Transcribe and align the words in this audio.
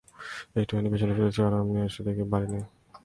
একটুখানি 0.59 0.87
পিছন 0.93 1.09
ফিরেছি, 1.17 1.39
আর 1.47 1.53
অমনি 1.59 1.79
এসে 1.87 2.01
দেখি 2.07 2.23
বাড়ি 2.31 2.47
নেই! 2.53 2.63